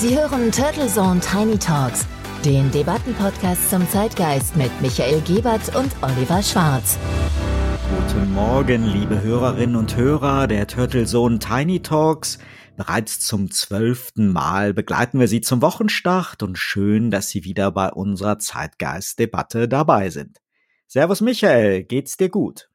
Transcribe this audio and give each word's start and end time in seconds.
Sie 0.00 0.18
hören 0.18 0.50
Turtle 0.50 0.86
Zone 0.86 1.20
Tiny 1.20 1.58
Talks, 1.58 2.06
den 2.42 2.70
Debattenpodcast 2.70 3.68
zum 3.68 3.86
Zeitgeist 3.90 4.56
mit 4.56 4.70
Michael 4.80 5.20
Gebert 5.20 5.76
und 5.76 5.94
Oliver 6.00 6.42
Schwarz. 6.42 6.96
Guten 7.94 8.32
Morgen, 8.32 8.86
liebe 8.86 9.20
Hörerinnen 9.20 9.76
und 9.76 9.94
Hörer 9.94 10.46
der 10.46 10.66
Turtle 10.66 11.04
Zone 11.04 11.38
Tiny 11.38 11.82
Talks. 11.82 12.38
Bereits 12.78 13.20
zum 13.20 13.50
zwölften 13.50 14.32
Mal 14.32 14.72
begleiten 14.72 15.20
wir 15.20 15.28
Sie 15.28 15.42
zum 15.42 15.60
Wochenstart 15.60 16.42
und 16.42 16.56
schön, 16.56 17.10
dass 17.10 17.28
Sie 17.28 17.44
wieder 17.44 17.70
bei 17.70 17.90
unserer 17.90 18.38
Zeitgeist-Debatte 18.38 19.68
dabei 19.68 20.08
sind. 20.08 20.38
Servus 20.86 21.20
Michael, 21.20 21.82
geht's 21.82 22.16
dir 22.16 22.30
gut? 22.30 22.69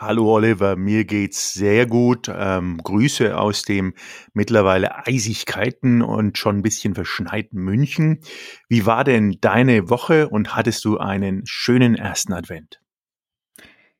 Hallo 0.00 0.32
Oliver, 0.32 0.76
mir 0.76 1.04
geht's 1.04 1.54
sehr 1.54 1.84
gut. 1.84 2.30
Ähm, 2.32 2.78
Grüße 2.84 3.36
aus 3.36 3.62
dem 3.62 3.94
mittlerweile 4.32 5.08
Eisigkeiten 5.08 6.02
und 6.02 6.38
schon 6.38 6.58
ein 6.58 6.62
bisschen 6.62 6.94
verschneiten 6.94 7.60
München. 7.60 8.20
Wie 8.68 8.86
war 8.86 9.02
denn 9.02 9.38
deine 9.40 9.90
Woche 9.90 10.28
und 10.28 10.54
hattest 10.54 10.84
du 10.84 10.98
einen 10.98 11.42
schönen 11.46 11.96
ersten 11.96 12.32
Advent? 12.32 12.80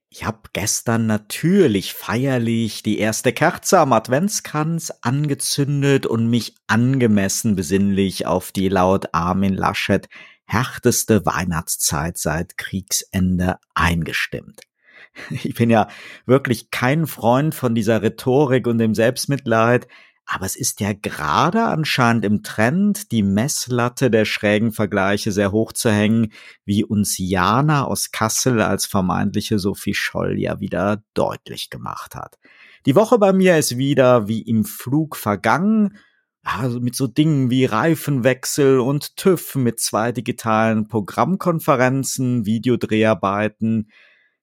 Ich 0.08 0.24
habe 0.24 0.38
gestern 0.52 1.06
natürlich 1.06 1.94
feierlich 1.94 2.84
die 2.84 3.00
erste 3.00 3.32
Kerze 3.32 3.80
am 3.80 3.92
Adventskranz 3.92 4.92
angezündet 5.02 6.06
und 6.06 6.30
mich 6.30 6.54
angemessen 6.68 7.56
besinnlich 7.56 8.24
auf 8.24 8.52
die 8.52 8.68
laut 8.68 9.12
Armin 9.14 9.54
Laschet 9.54 10.08
härteste 10.44 11.26
Weihnachtszeit 11.26 12.18
seit 12.18 12.56
Kriegsende 12.56 13.56
eingestimmt. 13.74 14.67
Ich 15.30 15.54
bin 15.54 15.70
ja 15.70 15.88
wirklich 16.26 16.70
kein 16.70 17.06
Freund 17.06 17.54
von 17.54 17.74
dieser 17.74 18.02
Rhetorik 18.02 18.66
und 18.66 18.78
dem 18.78 18.94
Selbstmitleid, 18.94 19.88
aber 20.30 20.44
es 20.44 20.56
ist 20.56 20.80
ja 20.80 20.92
gerade 20.92 21.64
anscheinend 21.64 22.22
im 22.26 22.42
Trend, 22.42 23.12
die 23.12 23.22
Messlatte 23.22 24.10
der 24.10 24.26
schrägen 24.26 24.72
Vergleiche 24.72 25.32
sehr 25.32 25.52
hoch 25.52 25.72
zu 25.72 25.90
hängen, 25.90 26.32
wie 26.66 26.84
uns 26.84 27.16
Jana 27.16 27.84
aus 27.84 28.12
Kassel 28.12 28.60
als 28.60 28.84
vermeintliche 28.84 29.58
Sophie 29.58 29.94
Scholl 29.94 30.38
ja 30.38 30.60
wieder 30.60 31.02
deutlich 31.14 31.70
gemacht 31.70 32.14
hat. 32.14 32.38
Die 32.84 32.94
Woche 32.94 33.18
bei 33.18 33.32
mir 33.32 33.56
ist 33.56 33.78
wieder 33.78 34.28
wie 34.28 34.42
im 34.42 34.66
Flug 34.66 35.16
vergangen, 35.16 35.96
also 36.42 36.78
mit 36.78 36.94
so 36.94 37.06
Dingen 37.06 37.50
wie 37.50 37.64
Reifenwechsel 37.64 38.80
und 38.80 39.16
TÜV 39.16 39.54
mit 39.54 39.80
zwei 39.80 40.12
digitalen 40.12 40.88
Programmkonferenzen, 40.88 42.44
Videodreharbeiten, 42.44 43.90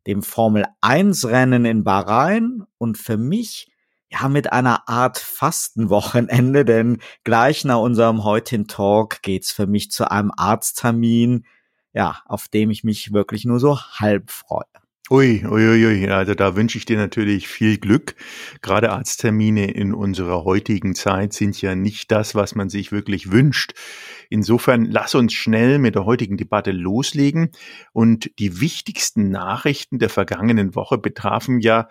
dem 0.08 0.24
Formel 0.24 0.66
1 0.82 1.26
Rennen 1.26 1.66
in 1.66 1.84
Bahrain 1.84 2.64
und 2.78 2.98
für 2.98 3.18
mich 3.18 3.72
ja 4.10 4.30
mit 4.30 4.52
einer 4.52 4.88
Art 4.88 5.18
Fastenwochenende, 5.18 6.66
denn 6.66 7.00
gleich 7.24 7.66
nach 7.66 7.80
unserem 7.80 8.24
heutigen 8.24 8.68
Talk 8.68 9.22
geht's 9.22 9.52
für 9.52 9.68
mich 9.68 9.92
zu 9.92 10.10
einem 10.10 10.32
Arzttermin, 10.36 11.46
ja, 11.94 12.22
auf 12.26 12.48
dem 12.48 12.72
ich 12.72 12.84
mich 12.84 13.14
wirklich 13.14 13.46
nur 13.46 13.60
so 13.60 13.80
halb 13.80 14.32
freue. 14.32 14.66
Ui, 15.12 15.46
ui, 15.46 15.86
ui, 15.86 16.10
also 16.10 16.34
da 16.34 16.56
wünsche 16.56 16.80
ich 16.80 16.86
dir 16.86 16.98
natürlich 16.98 17.48
viel 17.48 17.78
Glück. 17.78 18.16
Gerade 18.64 18.92
Arzttermine 18.92 19.70
in 19.70 19.94
unserer 19.94 20.44
heutigen 20.46 20.96
Zeit 20.96 21.32
sind 21.34 21.62
ja 21.62 21.76
nicht 21.76 22.10
das, 22.10 22.34
was 22.34 22.56
man 22.56 22.70
sich 22.70 22.92
wirklich 22.92 23.32
wünscht. 23.32 23.74
Insofern 24.32 24.84
lass 24.86 25.14
uns 25.14 25.34
schnell 25.34 25.78
mit 25.78 25.94
der 25.94 26.06
heutigen 26.06 26.38
Debatte 26.38 26.72
loslegen. 26.72 27.52
Und 27.94 28.32
die 28.40 28.60
wichtigsten 28.60 29.30
Nachrichten 29.30 30.00
der 30.00 30.10
vergangenen 30.10 30.74
Woche 30.74 30.98
betrafen 30.98 31.60
ja 31.60 31.88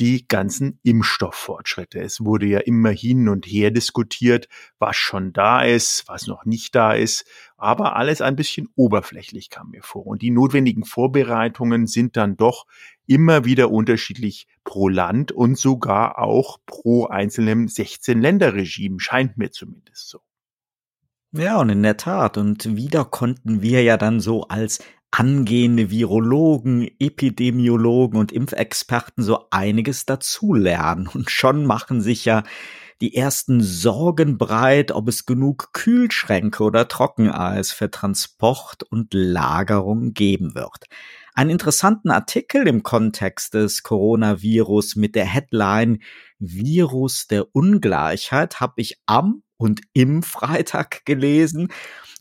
die 0.00 0.26
ganzen 0.26 0.80
Impfstofffortschritte. 0.82 2.00
Es 2.00 2.20
wurde 2.24 2.46
ja 2.46 2.58
immer 2.60 2.90
hin 2.90 3.28
und 3.28 3.46
her 3.46 3.70
diskutiert, 3.70 4.48
was 4.78 4.96
schon 4.96 5.32
da 5.32 5.62
ist, 5.62 6.08
was 6.08 6.26
noch 6.26 6.44
nicht 6.44 6.74
da 6.74 6.92
ist, 6.92 7.24
aber 7.56 7.96
alles 7.96 8.20
ein 8.20 8.36
bisschen 8.36 8.68
oberflächlich 8.74 9.50
kam 9.50 9.70
mir 9.70 9.82
vor. 9.82 10.06
Und 10.06 10.22
die 10.22 10.30
notwendigen 10.30 10.84
Vorbereitungen 10.84 11.86
sind 11.86 12.16
dann 12.16 12.36
doch 12.36 12.66
immer 13.06 13.44
wieder 13.44 13.70
unterschiedlich 13.70 14.46
pro 14.64 14.88
Land 14.88 15.32
und 15.32 15.58
sogar 15.58 16.18
auch 16.18 16.58
pro 16.66 17.06
einzelnen 17.06 17.68
16-Länder-Regime, 17.68 18.98
scheint 18.98 19.36
mir 19.36 19.50
zumindest 19.50 20.08
so. 20.08 20.20
Ja, 21.36 21.58
und 21.58 21.68
in 21.68 21.82
der 21.82 21.96
Tat. 21.96 22.38
Und 22.38 22.76
wieder 22.76 23.04
konnten 23.04 23.60
wir 23.60 23.82
ja 23.82 23.96
dann 23.96 24.20
so 24.20 24.42
als 24.44 24.80
angehende 25.16 25.90
Virologen, 25.90 26.90
Epidemiologen 26.98 28.18
und 28.18 28.32
Impfexperten 28.32 29.22
so 29.22 29.46
einiges 29.50 30.06
dazulernen. 30.06 31.06
Und 31.06 31.30
schon 31.30 31.66
machen 31.66 32.00
sich 32.00 32.24
ja 32.24 32.42
die 33.00 33.14
ersten 33.14 33.60
Sorgen 33.60 34.38
breit, 34.38 34.90
ob 34.90 35.08
es 35.08 35.24
genug 35.24 35.72
Kühlschränke 35.72 36.64
oder 36.64 36.88
Trockeneis 36.88 37.70
für 37.70 37.92
Transport 37.92 38.82
und 38.82 39.14
Lagerung 39.14 40.14
geben 40.14 40.56
wird. 40.56 40.86
Einen 41.32 41.50
interessanten 41.50 42.10
Artikel 42.10 42.66
im 42.66 42.82
Kontext 42.82 43.54
des 43.54 43.84
Coronavirus 43.84 44.96
mit 44.96 45.14
der 45.14 45.26
Headline 45.26 46.00
Virus 46.40 47.28
der 47.28 47.54
Ungleichheit 47.54 48.58
habe 48.60 48.74
ich 48.78 49.00
am 49.06 49.42
und 49.56 49.80
im 49.92 50.22
Freitag 50.24 51.04
gelesen 51.04 51.68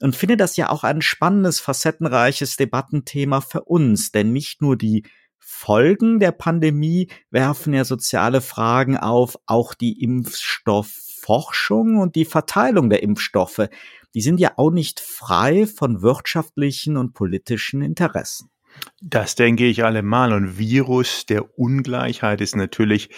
und 0.04 0.16
finde 0.18 0.36
das 0.36 0.58
ja 0.58 0.70
auch 0.70 0.84
ein 0.84 1.02
spannendes, 1.02 1.62
facettenreiches 1.62 2.58
Debattenthema 2.58 3.40
für 3.40 3.64
uns, 3.64 4.12
denn 4.12 4.34
nicht 4.34 4.62
nur 4.62 4.78
die 4.78 5.06
Folgen 5.40 6.20
der 6.20 6.34
Pandemie 6.34 7.08
werfen 7.32 7.74
ja 7.74 7.86
soziale 7.86 8.42
Fragen 8.42 8.98
auf, 8.98 9.38
auch 9.46 9.74
die 9.74 10.04
Impfstoffforschung 10.04 12.00
und 12.00 12.18
die 12.18 12.26
Verteilung 12.26 12.90
der 12.90 13.02
Impfstoffe, 13.02 13.70
die 14.14 14.20
sind 14.20 14.42
ja 14.42 14.52
auch 14.58 14.72
nicht 14.72 15.00
frei 15.00 15.66
von 15.68 16.02
wirtschaftlichen 16.02 16.98
und 16.98 17.14
politischen 17.14 17.82
Interessen. 17.82 18.50
Das 19.02 19.36
denke 19.36 19.66
ich 19.66 19.86
allemal. 19.86 20.34
Und 20.34 20.58
Virus 20.58 21.26
der 21.26 21.58
Ungleichheit 21.58 22.42
ist 22.42 22.58
natürlich 22.58 23.10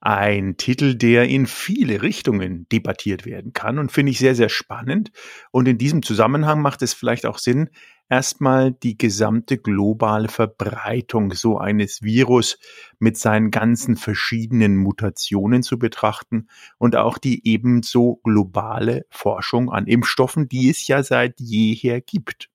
ein 0.00 0.56
Titel, 0.56 0.94
der 0.94 1.28
in 1.28 1.46
viele 1.46 2.02
Richtungen 2.02 2.66
debattiert 2.70 3.26
werden 3.26 3.52
kann 3.52 3.78
und 3.78 3.92
finde 3.92 4.12
ich 4.12 4.18
sehr, 4.18 4.34
sehr 4.34 4.48
spannend. 4.48 5.12
Und 5.50 5.68
in 5.68 5.76
diesem 5.76 6.02
Zusammenhang 6.02 6.62
macht 6.62 6.82
es 6.82 6.94
vielleicht 6.94 7.26
auch 7.26 7.38
Sinn, 7.38 7.68
erstmal 8.08 8.72
die 8.72 8.96
gesamte 8.96 9.58
globale 9.58 10.28
Verbreitung 10.28 11.32
so 11.32 11.58
eines 11.58 12.02
Virus 12.02 12.58
mit 12.98 13.18
seinen 13.18 13.50
ganzen 13.50 13.96
verschiedenen 13.96 14.76
Mutationen 14.76 15.62
zu 15.62 15.78
betrachten 15.78 16.48
und 16.78 16.96
auch 16.96 17.18
die 17.18 17.46
ebenso 17.46 18.16
globale 18.24 19.06
Forschung 19.10 19.70
an 19.70 19.86
Impfstoffen, 19.86 20.48
die 20.48 20.70
es 20.70 20.86
ja 20.86 21.02
seit 21.02 21.38
jeher 21.40 22.00
gibt. 22.00 22.50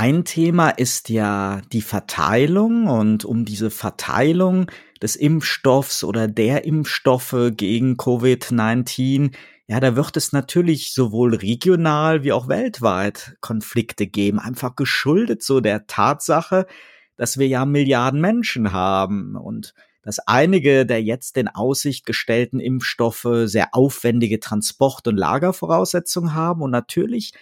Ein 0.00 0.24
Thema 0.24 0.70
ist 0.70 1.08
ja 1.08 1.60
die 1.72 1.82
Verteilung 1.82 2.86
und 2.86 3.24
um 3.24 3.44
diese 3.44 3.68
Verteilung 3.68 4.70
des 5.02 5.16
Impfstoffs 5.16 6.04
oder 6.04 6.28
der 6.28 6.64
Impfstoffe 6.64 7.52
gegen 7.56 7.96
Covid-19, 7.96 9.32
ja, 9.66 9.80
da 9.80 9.96
wird 9.96 10.16
es 10.16 10.32
natürlich 10.32 10.94
sowohl 10.94 11.34
regional 11.34 12.24
wie 12.24 12.32
auch 12.32 12.48
weltweit 12.48 13.36
Konflikte 13.40 14.06
geben, 14.06 14.38
einfach 14.38 14.76
geschuldet 14.76 15.42
so 15.42 15.60
der 15.60 15.86
Tatsache, 15.86 16.66
dass 17.16 17.38
wir 17.38 17.46
ja 17.48 17.66
Milliarden 17.66 18.20
Menschen 18.20 18.72
haben 18.72 19.36
und 19.36 19.74
dass 20.02 20.20
einige 20.20 20.86
der 20.86 21.02
jetzt 21.02 21.36
in 21.36 21.48
Aussicht 21.48 22.06
gestellten 22.06 22.60
Impfstoffe 22.60 23.28
sehr 23.44 23.74
aufwendige 23.74 24.40
Transport- 24.40 25.06
und 25.06 25.18
Lagervoraussetzungen 25.18 26.34
haben 26.34 26.62
und 26.62 26.70
natürlich 26.70 27.34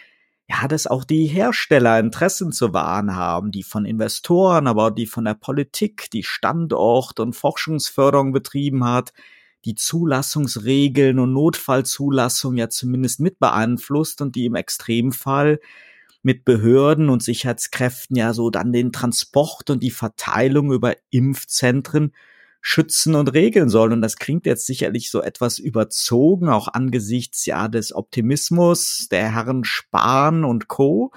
ja, 0.48 0.68
dass 0.68 0.86
auch 0.86 1.04
die 1.04 1.26
Hersteller 1.26 1.98
Interessen 1.98 2.52
zu 2.52 2.72
wahren 2.72 3.16
haben, 3.16 3.50
die 3.50 3.64
von 3.64 3.84
Investoren, 3.84 4.68
aber 4.68 4.90
die 4.92 5.06
von 5.06 5.24
der 5.24 5.34
Politik, 5.34 6.08
die 6.12 6.22
Standort- 6.22 7.18
und 7.18 7.34
Forschungsförderung 7.34 8.32
betrieben 8.32 8.84
hat, 8.84 9.12
die 9.64 9.74
Zulassungsregeln 9.74 11.18
und 11.18 11.32
Notfallzulassung 11.32 12.56
ja 12.56 12.68
zumindest 12.68 13.18
mit 13.18 13.40
beeinflusst 13.40 14.20
und 14.22 14.36
die 14.36 14.46
im 14.46 14.54
Extremfall 14.54 15.58
mit 16.22 16.44
Behörden 16.44 17.08
und 17.08 17.22
Sicherheitskräften 17.22 18.16
ja 18.16 18.32
so 18.32 18.50
dann 18.50 18.72
den 18.72 18.92
Transport 18.92 19.70
und 19.70 19.82
die 19.82 19.90
Verteilung 19.90 20.72
über 20.72 20.94
Impfzentren 21.10 22.12
schützen 22.68 23.14
und 23.14 23.32
regeln 23.32 23.68
soll. 23.68 23.92
Und 23.92 24.02
das 24.02 24.16
klingt 24.16 24.44
jetzt 24.44 24.66
sicherlich 24.66 25.08
so 25.08 25.22
etwas 25.22 25.60
überzogen, 25.60 26.48
auch 26.48 26.66
angesichts 26.66 27.46
ja 27.46 27.68
des 27.68 27.94
Optimismus 27.94 29.06
der 29.08 29.32
Herren 29.32 29.62
Spahn 29.62 30.44
und 30.44 30.66
Co. 30.66 31.12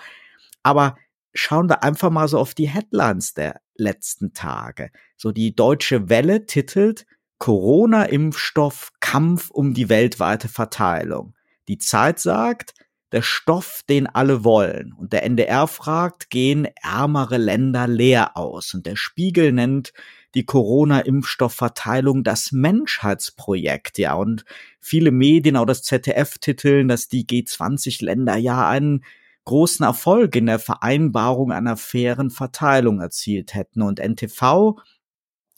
Aber 0.61 0.95
schauen 1.33 1.67
wir 1.67 1.81
einfach 1.81 2.11
mal 2.11 2.27
so 2.27 2.37
auf 2.37 2.53
die 2.53 2.69
Headlines 2.69 3.33
der 3.33 3.61
letzten 3.73 4.33
Tage. 4.33 4.91
So 5.17 5.31
die 5.31 5.55
deutsche 5.55 6.07
Welle 6.07 6.45
titelt 6.45 7.07
Corona-Impfstoff 7.39 8.91
Kampf 8.99 9.49
um 9.49 9.73
die 9.73 9.89
weltweite 9.89 10.49
Verteilung. 10.49 11.33
Die 11.67 11.79
Zeit 11.79 12.19
sagt, 12.19 12.75
der 13.11 13.23
Stoff, 13.23 13.81
den 13.89 14.05
alle 14.05 14.43
wollen. 14.43 14.93
Und 14.93 15.13
der 15.13 15.23
NDR 15.23 15.65
fragt, 15.65 16.29
gehen 16.29 16.67
ärmere 16.83 17.37
Länder 17.37 17.87
leer 17.87 18.37
aus? 18.37 18.75
Und 18.75 18.85
der 18.85 18.95
Spiegel 18.95 19.51
nennt 19.51 19.93
die 20.35 20.45
Corona-Impfstoffverteilung 20.45 22.23
das 22.23 22.51
Menschheitsprojekt, 22.51 23.97
ja. 23.97 24.13
Und 24.13 24.45
viele 24.79 25.11
Medien, 25.11 25.55
auch 25.55 25.65
das 25.65 25.83
ZDF 25.83 26.37
titeln, 26.37 26.87
dass 26.87 27.07
die 27.07 27.25
G20-Länder 27.25 28.37
ja 28.37 28.67
einen 28.69 29.03
großen 29.45 29.83
Erfolg 29.83 30.35
in 30.35 30.45
der 30.45 30.59
Vereinbarung 30.59 31.51
einer 31.51 31.77
fairen 31.77 32.29
Verteilung 32.29 33.01
erzielt 33.01 33.55
hätten. 33.55 33.81
Und 33.81 33.99
NTV 33.99 34.75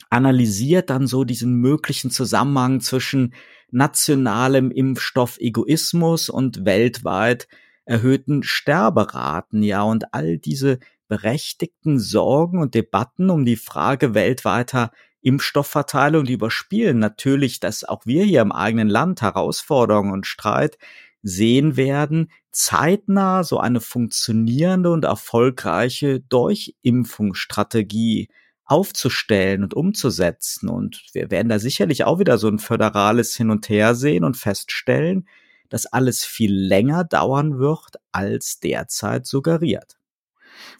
analysiert 0.10 0.90
dann 0.90 1.08
so 1.08 1.24
diesen 1.24 1.56
möglichen 1.56 2.12
Zusammenhang 2.12 2.80
zwischen 2.80 3.34
nationalem 3.72 4.72
Impfstoff-Egoismus 4.72 6.30
und 6.30 6.66
weltweit 6.66 7.48
erhöhten 7.86 8.44
Sterberaten, 8.44 9.64
ja, 9.64 9.84
und 9.84 10.14
all 10.14 10.38
diese 10.38 10.80
berechtigten 11.12 12.00
Sorgen 12.00 12.60
und 12.62 12.74
Debatten 12.74 13.30
um 13.30 13.44
die 13.44 13.58
Frage 13.58 14.14
weltweiter 14.14 14.92
Impfstoffverteilung, 15.22 16.24
die 16.24 16.36
überspielen 16.36 17.00
natürlich, 17.00 17.60
dass 17.60 17.84
auch 17.84 18.06
wir 18.06 18.24
hier 18.24 18.40
im 18.40 18.54
eigenen 18.54 18.88
Land 18.88 19.22
Herausforderungen 19.22 20.14
und 20.14 20.26
Streit 20.26 20.78
sehen 21.22 21.76
werden, 21.76 22.32
zeitnah 22.54 23.44
so 23.44 23.60
eine 23.60 23.82
funktionierende 23.82 24.90
und 24.90 25.04
erfolgreiche 25.04 26.22
Durchimpfungsstrategie 26.22 28.30
aufzustellen 28.64 29.64
und 29.64 29.74
umzusetzen. 29.74 30.70
Und 30.70 31.04
wir 31.12 31.30
werden 31.30 31.50
da 31.50 31.60
sicherlich 31.60 32.06
auch 32.06 32.20
wieder 32.20 32.38
so 32.38 32.48
ein 32.48 32.60
föderales 32.60 33.36
Hin 33.36 33.50
und 33.50 33.68
Her 33.68 33.96
sehen 33.96 34.24
und 34.24 34.38
feststellen, 34.38 35.28
dass 35.68 35.88
alles 35.88 36.24
viel 36.24 36.54
länger 36.54 37.04
dauern 37.04 37.60
wird, 37.60 37.98
als 38.14 38.62
derzeit 38.62 39.26
suggeriert. 39.26 39.98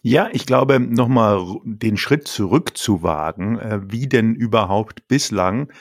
Ja, 0.02 0.30
ich 0.32 0.46
glaube, 0.46 0.80
nochmal 0.80 1.46
den 1.64 1.98
Schritt 1.98 2.28
zurück 2.28 2.78
zu 2.78 3.04
wagen, 3.04 3.60
äh, 3.60 3.80
wie 3.88 4.08
denn 4.08 4.36
überhaupt 4.36 5.08
bislang 5.08 5.72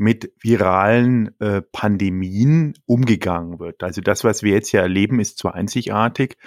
mit 0.00 0.32
viralen 0.40 1.38
äh, 1.40 1.60
Pandemien 1.60 2.72
umgegangen 2.86 3.58
wird. 3.60 3.82
Also 3.82 4.00
das, 4.00 4.24
was 4.24 4.42
wir 4.42 4.54
jetzt 4.54 4.72
ja 4.72 4.80
erleben, 4.80 5.20
ist 5.20 5.36
zwar 5.36 5.54
einzigartig, 5.54 6.38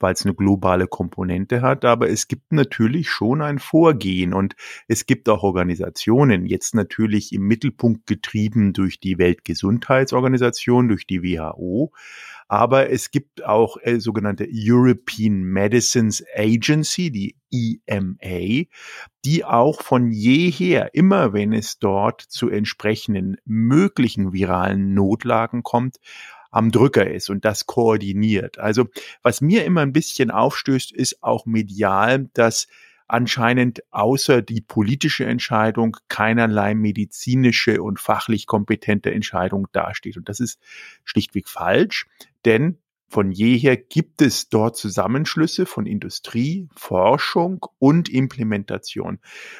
weil 0.00 0.14
es 0.14 0.24
eine 0.24 0.34
globale 0.34 0.86
Komponente 0.86 1.60
hat, 1.60 1.84
aber 1.84 2.08
es 2.08 2.26
gibt 2.26 2.52
natürlich 2.52 3.10
schon 3.10 3.42
ein 3.42 3.58
Vorgehen 3.58 4.32
und 4.32 4.56
es 4.88 5.04
gibt 5.04 5.28
auch 5.28 5.42
Organisationen, 5.42 6.46
jetzt 6.46 6.74
natürlich 6.74 7.34
im 7.34 7.42
Mittelpunkt 7.42 8.06
getrieben 8.06 8.72
durch 8.72 8.98
die 8.98 9.18
Weltgesundheitsorganisation, 9.18 10.88
durch 10.88 11.06
die 11.06 11.22
WHO, 11.22 11.92
aber 12.52 12.90
es 12.90 13.10
gibt 13.10 13.46
auch 13.46 13.78
äh, 13.80 13.98
sogenannte 13.98 14.46
European 14.46 15.42
Medicines 15.42 16.22
Agency, 16.36 17.10
die 17.10 17.34
EMA, 17.50 18.66
die 19.24 19.42
auch 19.46 19.80
von 19.80 20.10
jeher, 20.10 20.94
immer 20.94 21.32
wenn 21.32 21.54
es 21.54 21.78
dort 21.78 22.20
zu 22.20 22.50
entsprechenden 22.50 23.38
möglichen 23.46 24.34
viralen 24.34 24.92
Notlagen 24.92 25.62
kommt, 25.62 25.96
am 26.50 26.70
Drücker 26.70 27.10
ist 27.10 27.30
und 27.30 27.46
das 27.46 27.64
koordiniert. 27.64 28.58
Also 28.58 28.84
was 29.22 29.40
mir 29.40 29.64
immer 29.64 29.80
ein 29.80 29.94
bisschen 29.94 30.30
aufstößt, 30.30 30.92
ist 30.92 31.22
auch 31.22 31.46
medial, 31.46 32.28
dass 32.34 32.66
anscheinend 33.12 33.82
außer 33.90 34.42
die 34.42 34.60
politische 34.60 35.26
Entscheidung 35.26 35.96
keinerlei 36.08 36.74
medizinische 36.74 37.82
und 37.82 38.00
fachlich 38.00 38.46
kompetente 38.46 39.12
Entscheidung 39.12 39.68
dasteht. 39.72 40.16
Und 40.16 40.28
das 40.28 40.40
ist 40.40 40.60
schlichtweg 41.04 41.48
falsch 41.48 42.06
denn 42.44 42.78
von 43.12 43.30
jeher 43.30 43.76
gibt 43.76 44.22
es 44.22 44.48
dort 44.48 44.74
Zusammenschlüsse 44.74 45.66
von 45.66 45.84
Industrie, 45.84 46.70
Forschung 46.74 47.66
und 47.78 48.08
Implementation. 48.08 49.18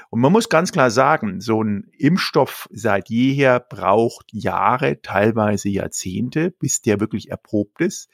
Und 0.08 0.20
man 0.22 0.32
muss 0.32 0.48
ganz 0.48 0.72
klar 0.72 0.90
sagen, 0.90 1.42
so 1.42 1.62
ein 1.62 1.90
Impfstoff 1.98 2.66
seit 2.72 3.10
jeher 3.10 3.60
braucht 3.60 4.32
Jahre, 4.32 5.02
teilweise 5.02 5.68
Jahrzehnte, 5.68 6.50
bis 6.50 6.80
der 6.80 6.98
wirklich 6.98 7.30
erprobt 7.30 7.82
ist. 7.82 8.08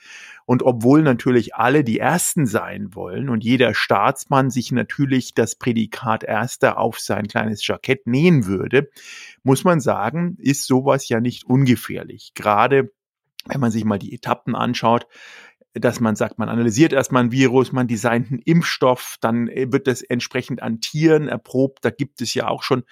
Und 0.44 0.64
obwohl 0.64 1.02
natürlich 1.02 1.55
alle 1.55 1.85
die 1.85 2.00
Ersten 2.00 2.44
sein 2.44 2.96
wollen 2.96 3.29
und 3.29 3.44
jeder 3.44 3.75
Staatsmann 3.75 4.50
sich 4.50 4.73
natürlich 4.73 5.35
das 5.35 5.55
Prädikat 5.55 6.25
Erster 6.25 6.79
auf 6.79 6.99
sein 6.99 7.29
kleines 7.29 7.64
Jackett 7.64 8.08
nähen 8.08 8.46
würde, 8.46 8.90
muss 9.44 9.62
man 9.62 9.79
sagen, 9.79 10.37
ist 10.40 10.67
sowas 10.67 11.08
ja 11.08 11.20
nicht 11.20 11.44
ungefährlich. 11.44 12.32
Gerade 12.35 12.90
wenn 13.49 13.61
man 13.61 13.71
sich 13.71 13.85
mal 13.85 13.99
die 13.99 14.15
Etappen 14.15 14.55
anschaut, 14.55 15.06
dass 15.75 16.00
man 16.00 16.17
sagt, 16.17 16.39
man 16.39 16.49
analysiert 16.49 16.93
erstmal 16.93 17.25
ein 17.25 17.33
Virus, 17.33 17.73
man 17.73 17.87
designt 17.89 18.31
einen 18.31 18.41
Impfstoff, 18.41 19.17
dann 19.21 19.49
äh, 19.49 19.71
wird 19.71 19.87
das 19.87 20.03
entsprechend 20.03 20.62
an 20.62 20.81
Tieren 20.81 21.29
erprobt. 21.29 21.85
Da 21.85 21.91
gibt 21.91 22.21
es 22.21 22.35
ja 22.35 22.49
auch 22.49 22.62
schon 22.62 22.85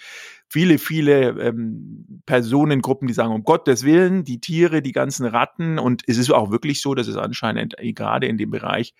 viele, 0.56 0.78
viele 0.78 1.38
ähm, 1.38 2.22
Personengruppen, 2.24 3.06
die 3.06 3.12
sagen, 3.12 3.34
um 3.34 3.44
Gottes 3.44 3.84
Willen, 3.84 4.24
die 4.24 4.40
Tiere, 4.40 4.80
die 4.80 4.92
ganzen 4.92 5.26
Ratten. 5.26 5.78
Und 5.78 6.02
es 6.06 6.16
ist 6.16 6.30
auch 6.30 6.50
wirklich 6.50 6.80
so, 6.80 6.94
dass 6.94 7.08
es 7.08 7.16
anscheinend 7.18 7.78
äh, 7.78 7.92
gerade 7.92 8.26
in 8.26 8.38
dem 8.38 8.50
Bereich 8.50 8.94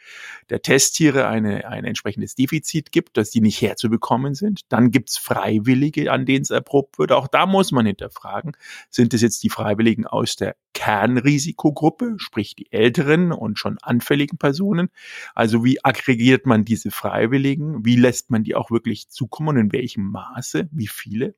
der 0.50 0.60
Testtiere 0.60 1.28
eine, 1.28 1.66
ein 1.66 1.86
entsprechendes 1.86 2.34
Defizit 2.34 2.92
gibt, 2.92 3.16
dass 3.16 3.30
die 3.30 3.40
nicht 3.40 3.62
herzubekommen 3.62 4.34
sind. 4.34 4.70
Dann 4.70 4.90
gibt's 4.90 5.16
Freiwillige, 5.16 6.12
an 6.12 6.26
denen 6.26 6.42
es 6.42 6.50
erprobt 6.50 6.98
wird. 6.98 7.10
Auch 7.10 7.26
da 7.26 7.46
muss 7.46 7.72
man 7.72 7.86
hinterfragen, 7.86 8.52
sind 8.90 9.14
es 9.14 9.22
jetzt 9.22 9.42
die 9.42 9.48
Freiwilligen 9.48 10.06
aus 10.06 10.36
der 10.36 10.56
Kernrisikogruppe, 10.74 12.16
sprich 12.18 12.54
die 12.54 12.70
älteren 12.70 13.32
und 13.32 13.58
schon 13.58 13.78
anfälligen 13.80 14.36
Personen? 14.36 14.90
Also 15.34 15.64
wie 15.64 15.82
aggregiert 15.82 16.44
man 16.44 16.66
diese 16.66 16.90
Freiwilligen? 16.90 17.86
Wie 17.86 17.96
lässt 17.96 18.30
man 18.30 18.44
die 18.44 18.54
auch 18.54 18.70
wirklich 18.70 19.08
zukommen 19.08 19.48
und 19.48 19.56
in 19.56 19.72
welchem 19.72 20.04
Maße? 20.10 20.68
Wie 20.70 20.86
viele? 20.86 21.34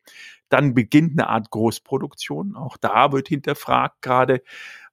Dann 0.48 0.74
beginnt 0.74 1.12
eine 1.12 1.28
Art 1.28 1.50
Großproduktion. 1.50 2.56
Auch 2.56 2.76
da 2.76 3.12
wird 3.12 3.28
hinterfragt 3.28 4.00
gerade, 4.02 4.42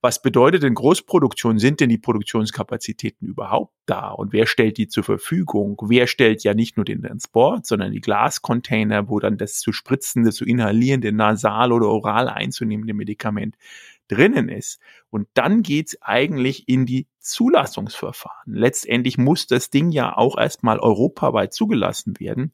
was 0.06 0.22
bedeutet 0.22 0.62
denn 0.62 0.76
Großproduktion? 0.76 1.58
Sind 1.58 1.80
denn 1.80 1.90
die 1.90 1.98
Produktionskapazitäten 1.98 3.28
überhaupt 3.28 3.74
da? 3.88 4.10
Und 4.10 4.34
wer 4.34 4.46
stellt 4.46 4.78
die 4.78 4.88
zur 4.88 5.04
Verfügung? 5.04 5.78
Wer 5.82 6.06
stellt 6.06 6.44
ja 6.44 6.54
nicht 6.54 6.78
nur 6.78 6.86
den 6.86 7.02
Transport, 7.02 7.66
sondern 7.66 7.92
die 7.92 8.02
Glascontainer, 8.02 9.10
wo 9.10 9.20
dann 9.20 9.40
das 9.40 9.58
zu 9.58 9.72
spritzende, 9.72 10.32
zu 10.32 10.46
inhalierende, 10.46 11.12
nasal 11.12 11.72
oder 11.72 11.88
oral 11.88 12.30
einzunehmende 12.30 12.94
Medikament 12.94 13.56
drinnen 14.08 14.50
ist. 14.50 14.80
Und 15.10 15.28
dann 15.34 15.64
geht's 15.64 16.02
eigentlich 16.02 16.68
in 16.68 16.86
die 16.86 17.08
Zulassungsverfahren. 17.20 18.54
Letztendlich 18.54 19.18
muss 19.18 19.48
das 19.48 19.70
Ding 19.70 19.90
ja 19.90 20.16
auch 20.16 20.38
erstmal 20.38 20.80
europaweit 20.80 21.54
zugelassen 21.54 22.20
werden. 22.20 22.52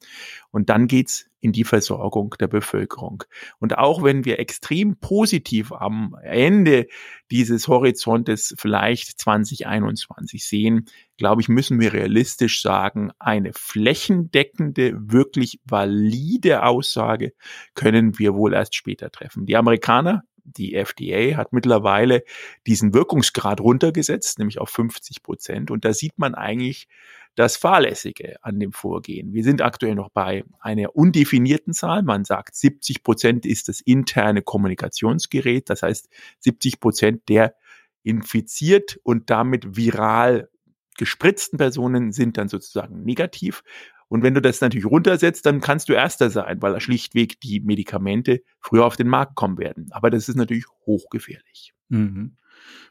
Und 0.51 0.69
dann 0.69 0.87
geht's 0.87 1.25
in 1.41 1.51
die 1.51 1.63
Versorgung 1.63 2.35
der 2.39 2.47
Bevölkerung. 2.47 3.23
Und 3.59 3.77
auch 3.77 4.03
wenn 4.03 4.25
wir 4.25 4.39
extrem 4.39 4.97
positiv 4.97 5.71
am 5.71 6.15
Ende 6.21 6.87
dieses 7.31 7.67
Horizontes 7.67 8.53
vielleicht 8.57 9.19
2021 9.19 10.45
sehen, 10.45 10.85
glaube 11.17 11.41
ich, 11.41 11.49
müssen 11.49 11.79
wir 11.79 11.93
realistisch 11.93 12.61
sagen, 12.61 13.11
eine 13.19 13.51
flächendeckende, 13.53 14.93
wirklich 14.95 15.59
valide 15.65 16.63
Aussage 16.63 17.33
können 17.73 18.19
wir 18.19 18.35
wohl 18.35 18.53
erst 18.53 18.75
später 18.75 19.11
treffen. 19.11 19.45
Die 19.45 19.57
Amerikaner 19.57 20.21
die 20.43 20.75
FDA 20.75 21.37
hat 21.37 21.53
mittlerweile 21.53 22.23
diesen 22.67 22.93
Wirkungsgrad 22.93 23.61
runtergesetzt, 23.61 24.39
nämlich 24.39 24.59
auf 24.59 24.69
50 24.69 25.23
Prozent. 25.23 25.71
Und 25.71 25.85
da 25.85 25.93
sieht 25.93 26.17
man 26.17 26.35
eigentlich 26.35 26.87
das 27.35 27.55
Fahrlässige 27.55 28.43
an 28.43 28.59
dem 28.59 28.73
Vorgehen. 28.73 29.33
Wir 29.33 29.43
sind 29.43 29.61
aktuell 29.61 29.95
noch 29.95 30.09
bei 30.09 30.43
einer 30.59 30.95
undefinierten 30.95 31.73
Zahl. 31.73 32.03
Man 32.03 32.25
sagt, 32.25 32.55
70 32.55 33.03
Prozent 33.03 33.45
ist 33.45 33.69
das 33.69 33.79
interne 33.79 34.41
Kommunikationsgerät. 34.41 35.69
Das 35.69 35.81
heißt, 35.81 36.09
70 36.39 36.79
Prozent 36.79 37.29
der 37.29 37.55
infiziert 38.03 38.99
und 39.03 39.29
damit 39.29 39.77
viral 39.77 40.49
gespritzten 40.97 41.57
Personen 41.57 42.11
sind 42.11 42.37
dann 42.37 42.49
sozusagen 42.49 43.03
negativ. 43.03 43.63
Und 44.11 44.23
wenn 44.23 44.33
du 44.33 44.41
das 44.41 44.59
natürlich 44.59 44.85
runtersetzt, 44.85 45.45
dann 45.45 45.61
kannst 45.61 45.87
du 45.87 45.93
Erster 45.93 46.29
sein, 46.29 46.61
weil 46.61 46.77
schlichtweg 46.81 47.39
die 47.39 47.61
Medikamente 47.61 48.41
früher 48.59 48.85
auf 48.85 48.97
den 48.97 49.07
Markt 49.07 49.35
kommen 49.35 49.57
werden. 49.57 49.87
Aber 49.91 50.09
das 50.09 50.27
ist 50.27 50.35
natürlich 50.35 50.65
hochgefährlich. 50.85 51.73
Mhm. 51.87 52.35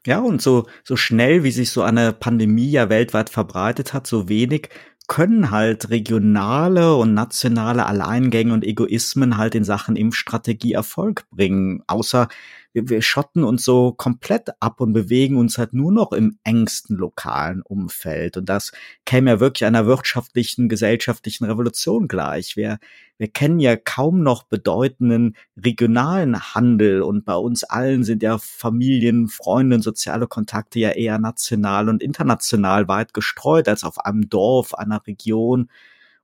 Ja, 0.07 0.21
und 0.21 0.41
so, 0.41 0.67
so 0.83 0.97
schnell, 0.97 1.45
wie 1.45 1.50
sich 1.50 1.73
so 1.73 1.83
eine 1.83 2.15
Pandemie 2.15 2.71
ja 2.71 2.89
weltweit 2.89 3.29
verbreitet 3.29 3.93
hat, 3.93 4.07
so 4.07 4.31
wenig 4.31 4.71
können 5.09 5.50
halt 5.50 5.91
regionale 5.91 6.95
und 6.95 7.12
nationale 7.12 7.85
Alleingänge 7.85 8.55
und 8.55 8.65
Egoismen 8.65 9.37
halt 9.37 9.55
in 9.55 9.65
Sachen 9.65 9.97
Impfstrategie 9.97 10.73
Erfolg 10.73 11.27
bringen. 11.31 11.83
Außer 11.87 12.29
wir, 12.73 12.89
wir 12.89 13.03
schotten 13.03 13.45
uns 13.45 13.65
so 13.65 13.93
komplett 13.93 14.50
ab 14.61 14.81
und 14.81 14.93
bewegen 14.93 15.37
uns 15.37 15.59
halt 15.59 15.73
nur 15.73 15.93
noch 15.93 16.12
im 16.12 16.39
engsten 16.45 16.97
lokalen 16.97 17.62
Umfeld. 17.62 18.37
Und 18.37 18.49
das 18.49 18.73
käme 19.05 19.31
ja 19.31 19.41
wirklich 19.41 19.65
einer 19.65 19.87
wirtschaftlichen, 19.87 20.69
gesellschaftlichen 20.69 21.45
Revolution 21.45 22.07
gleich. 22.09 22.57
Wir, 22.57 22.79
wir 23.19 23.29
kennen 23.29 23.59
ja 23.59 23.77
kaum 23.77 24.23
noch 24.23 24.45
bedeutenden 24.45 25.37
regionalen 25.57 26.55
Handel 26.55 27.03
und 27.03 27.25
bei 27.25 27.35
uns 27.35 27.65
allen 27.65 28.05
sind 28.05 28.23
ja 28.23 28.39
Familien, 28.39 29.29
Freunde 29.29 29.77
und 29.77 29.83
soziale 29.83 30.27
Kontakte 30.27 30.79
ja 30.79 30.91
eher 30.91 31.19
national 31.19 31.89
und 31.89 32.03
international 32.03 32.89
weit 32.89 33.15
gestreut 33.15 33.69
als 33.69 33.85
auf 33.85 33.99
einem 33.99 34.29
Dorf, 34.29 34.75
einer 34.75 35.07
Region 35.07 35.69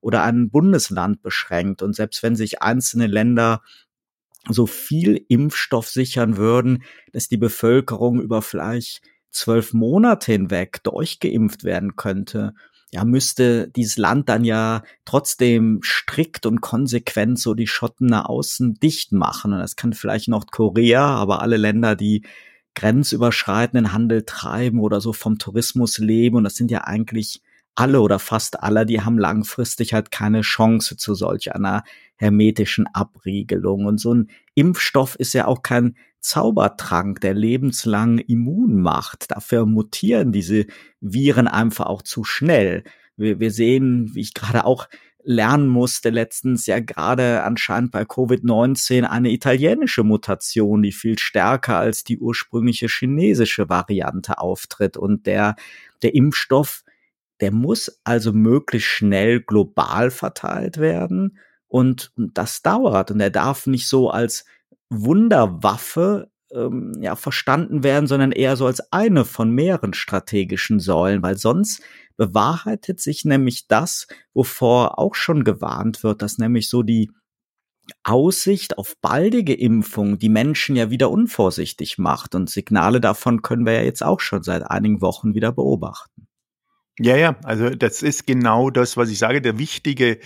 oder 0.00 0.22
ein 0.22 0.50
Bundesland 0.50 1.22
beschränkt. 1.22 1.82
Und 1.82 1.96
selbst 1.96 2.22
wenn 2.22 2.36
sich 2.36 2.62
einzelne 2.62 3.08
Länder 3.08 3.62
so 4.48 4.66
viel 4.66 5.24
Impfstoff 5.28 5.88
sichern 5.88 6.36
würden, 6.36 6.82
dass 7.12 7.28
die 7.28 7.36
Bevölkerung 7.36 8.20
über 8.20 8.42
vielleicht 8.42 9.02
zwölf 9.30 9.72
Monate 9.72 10.32
hinweg 10.32 10.82
durchgeimpft 10.82 11.64
werden 11.64 11.96
könnte, 11.96 12.54
ja, 12.92 13.04
müsste 13.04 13.68
dieses 13.68 13.96
Land 13.96 14.28
dann 14.28 14.44
ja 14.44 14.82
trotzdem 15.04 15.80
strikt 15.82 16.46
und 16.46 16.60
konsequent 16.60 17.38
so 17.38 17.54
die 17.54 17.66
Schotten 17.66 18.06
nach 18.06 18.26
außen 18.26 18.74
dicht 18.74 19.12
machen. 19.12 19.52
Und 19.52 19.58
das 19.58 19.76
kann 19.76 19.92
vielleicht 19.92 20.28
Nordkorea, 20.28 21.04
aber 21.04 21.42
alle 21.42 21.56
Länder, 21.56 21.96
die 21.96 22.22
grenzüberschreitenden 22.74 23.92
Handel 23.92 24.24
treiben 24.24 24.80
oder 24.80 25.00
so 25.00 25.12
vom 25.12 25.38
Tourismus 25.38 25.98
leben, 25.98 26.36
und 26.36 26.44
das 26.44 26.54
sind 26.54 26.70
ja 26.70 26.84
eigentlich 26.84 27.42
alle 27.76 28.00
oder 28.00 28.18
fast 28.18 28.62
alle, 28.62 28.86
die 28.86 29.02
haben 29.02 29.18
langfristig 29.18 29.92
halt 29.92 30.10
keine 30.10 30.40
Chance 30.40 30.96
zu 30.96 31.14
solch 31.14 31.54
einer 31.54 31.84
hermetischen 32.16 32.86
Abriegelung. 32.92 33.86
Und 33.86 33.98
so 33.98 34.14
ein 34.14 34.30
Impfstoff 34.54 35.14
ist 35.16 35.34
ja 35.34 35.46
auch 35.46 35.62
kein 35.62 35.96
Zaubertrank, 36.20 37.20
der 37.20 37.34
lebenslang 37.34 38.18
immun 38.18 38.80
macht. 38.80 39.30
Dafür 39.30 39.66
mutieren 39.66 40.32
diese 40.32 40.66
Viren 41.00 41.46
einfach 41.46 41.86
auch 41.86 42.02
zu 42.02 42.24
schnell. 42.24 42.82
Wir, 43.16 43.38
wir 43.38 43.50
sehen, 43.50 44.10
wie 44.14 44.20
ich 44.20 44.34
gerade 44.34 44.64
auch 44.64 44.88
lernen 45.26 45.66
musste 45.66 46.10
letztens 46.10 46.66
ja 46.66 46.78
gerade 46.78 47.42
anscheinend 47.42 47.90
bei 47.90 48.02
Covid-19 48.02 49.02
eine 49.02 49.32
italienische 49.32 50.04
Mutation, 50.04 50.82
die 50.82 50.92
viel 50.92 51.18
stärker 51.18 51.78
als 51.78 52.04
die 52.04 52.18
ursprüngliche 52.18 52.86
chinesische 52.86 53.68
Variante 53.68 54.38
auftritt 54.38 54.96
und 54.96 55.26
der, 55.26 55.56
der 56.02 56.14
Impfstoff 56.14 56.84
der 57.40 57.52
muss 57.52 58.00
also 58.04 58.32
möglichst 58.32 58.88
schnell 58.88 59.40
global 59.40 60.10
verteilt 60.10 60.78
werden 60.78 61.38
und 61.68 62.12
das 62.16 62.62
dauert 62.62 63.10
und 63.10 63.20
er 63.20 63.30
darf 63.30 63.66
nicht 63.66 63.88
so 63.88 64.10
als 64.10 64.44
Wunderwaffe 64.88 66.30
ähm, 66.52 66.92
ja 67.00 67.16
verstanden 67.16 67.82
werden, 67.82 68.06
sondern 68.06 68.32
eher 68.32 68.56
so 68.56 68.66
als 68.66 68.92
eine 68.92 69.24
von 69.24 69.50
mehreren 69.50 69.94
strategischen 69.94 70.80
Säulen, 70.80 71.22
weil 71.22 71.36
sonst 71.36 71.82
bewahrheitet 72.16 73.00
sich 73.00 73.24
nämlich 73.24 73.66
das, 73.68 74.06
wovor 74.32 74.98
auch 74.98 75.14
schon 75.14 75.44
gewarnt 75.44 76.02
wird, 76.02 76.22
dass 76.22 76.38
nämlich 76.38 76.68
so 76.68 76.82
die 76.82 77.10
Aussicht 78.02 78.78
auf 78.78 78.96
baldige 79.00 79.54
Impfung 79.54 80.18
die 80.18 80.28
Menschen 80.28 80.76
ja 80.76 80.90
wieder 80.90 81.10
unvorsichtig 81.10 81.98
macht 81.98 82.34
und 82.34 82.50
Signale 82.50 83.00
davon 83.00 83.42
können 83.42 83.64
wir 83.66 83.74
ja 83.74 83.82
jetzt 83.82 84.02
auch 84.02 84.20
schon 84.20 84.42
seit 84.42 84.68
einigen 84.68 85.00
Wochen 85.00 85.34
wieder 85.34 85.52
beobachten. 85.52 86.25
Ja, 86.98 87.14
ja, 87.14 87.36
also 87.42 87.68
das 87.68 88.02
ist 88.02 88.26
genau 88.26 88.70
das, 88.70 88.96
was 88.96 89.10
ich 89.10 89.18
sage. 89.18 89.42
Der 89.42 89.58
wichtige 89.58 90.18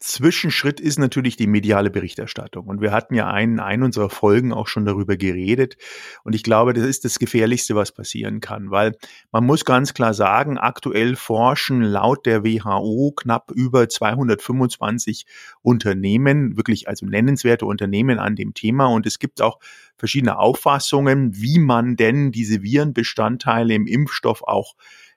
Zwischenschritt 0.00 0.80
ist 0.80 0.98
natürlich 0.98 1.36
die 1.36 1.46
mediale 1.46 1.88
Berichterstattung. 1.88 2.66
Und 2.66 2.80
wir 2.80 2.90
hatten 2.90 3.14
ja 3.14 3.28
einen, 3.30 3.60
einen 3.60 3.84
unserer 3.84 4.10
Folgen 4.10 4.52
auch 4.52 4.66
schon 4.66 4.84
darüber 4.84 5.16
geredet. 5.16 5.76
Und 6.24 6.34
ich 6.34 6.42
glaube, 6.42 6.72
das 6.72 6.84
ist 6.84 7.04
das 7.04 7.20
Gefährlichste, 7.20 7.76
was 7.76 7.92
passieren 7.92 8.40
kann, 8.40 8.72
weil 8.72 8.96
man 9.30 9.46
muss 9.46 9.64
ganz 9.64 9.94
klar 9.94 10.14
sagen, 10.14 10.58
aktuell 10.58 11.14
forschen 11.14 11.82
laut 11.82 12.26
der 12.26 12.42
WHO 12.44 13.12
knapp 13.16 13.52
über 13.52 13.88
225 13.88 15.26
Unternehmen, 15.62 16.56
wirklich 16.56 16.88
also 16.88 17.06
nennenswerte 17.06 17.66
Unternehmen 17.66 18.18
an 18.18 18.34
dem 18.34 18.52
Thema. 18.52 18.86
Und 18.86 19.06
es 19.06 19.20
gibt 19.20 19.40
auch 19.40 19.60
verschiedene 19.96 20.40
Auffassungen, 20.40 21.36
wie 21.36 21.60
man 21.60 21.94
denn 21.94 22.32
diese 22.32 22.64
Virenbestandteile 22.64 23.74
im 23.74 23.86
Impfstoff 23.86 24.42
auch 24.42 24.74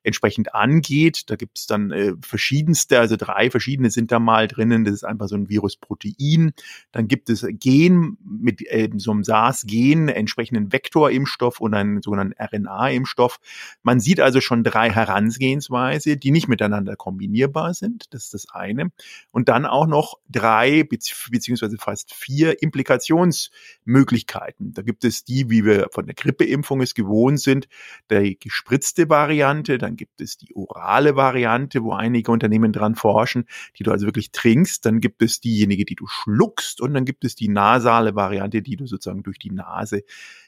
entsprechend 0.10 0.54
angeht. 0.54 1.30
Da 1.30 1.36
gibt 1.36 1.60
es 1.60 1.68
dann 1.68 1.92
äh, 1.92 2.13
verschiedenste, 2.22 3.00
also 3.00 3.16
drei 3.16 3.50
verschiedene 3.50 3.89
sind 3.89 4.12
da 4.12 4.20
mal 4.20 4.48
drinnen. 4.48 4.84
Das 4.84 4.94
ist 4.94 5.04
einfach 5.04 5.28
so 5.28 5.36
ein 5.36 5.50
Virusprotein. 5.50 6.51
Dann 6.92 7.08
gibt 7.08 7.30
es 7.30 7.46
Gen 7.50 8.18
mit 8.24 8.62
äh, 8.68 8.89
so 8.98 9.12
einem 9.12 9.24
SARS-Gen, 9.24 10.10
entsprechenden 10.10 10.74
Vektorimpfstoff 10.74 11.62
und 11.62 11.74
einen 11.74 12.01
sogenannten 12.01 12.34
RNA-Impfstoff. 12.38 13.39
Man 13.84 14.00
sieht 14.00 14.20
also 14.20 14.42
schon 14.42 14.63
drei 14.63 14.89
Herangehensweise, 14.89 16.18
die 16.18 16.32
nicht 16.32 16.48
miteinander 16.48 16.96
kombinierbar 16.96 17.74
sind. 17.74 18.13
Das 18.13 18.25
ist 18.25 18.34
das 18.34 18.50
eine. 18.51 18.92
Und 19.32 19.50
dann 19.50 19.66
auch 19.66 19.88
noch 19.88 20.16
drei 20.30 20.84
beziehungsweise 20.84 21.78
fast 21.78 22.13
vier 22.13 22.62
Implikationsmöglichkeiten. 22.62 24.74
Da 24.74 24.82
gibt 24.82 25.04
es 25.04 25.24
die, 25.24 25.50
wie 25.50 25.66
wir 25.66 25.88
von 25.92 26.06
der 26.06 26.16
Grippeimpfung 26.16 26.82
es 26.82 26.94
gewohnt 26.94 27.39
sind, 27.39 27.68
der 28.10 28.36
gespritzte 28.36 29.10
Variante, 29.10 29.78
dann 29.78 29.96
gibt 30.00 30.22
es 30.22 30.38
die 30.38 30.56
orale 30.56 31.18
Variante, 31.18 31.84
wo 31.84 31.91
einige 31.91 32.32
Unternehmen 32.32 32.72
dran 32.72 32.96
forschen, 32.96 33.46
die 33.77 33.84
du 33.84 33.91
also 33.91 34.06
wirklich 34.06 34.32
trinkst. 34.32 34.86
Dann 34.86 35.01
gibt 35.01 35.22
es 35.22 35.41
diejenige, 35.41 35.84
die 35.84 35.96
du 35.96 36.08
schluckst 36.08 36.79
und 36.79 36.94
dann 36.94 37.03
gibt 37.03 37.25
es 37.25 37.36
die 37.36 37.50
nasale 37.50 38.15
Variante, 38.15 38.62
die 38.62 38.77
du 38.77 38.88
sozusagen 38.88 39.24
durch 39.24 39.38
die 39.38 39.51
Nase 39.51 40.03